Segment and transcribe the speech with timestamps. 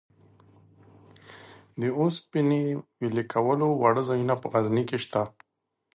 [1.79, 2.61] د اوسپنې
[2.99, 5.21] ویلې کولو واړه ځایونه په غزني کې شته.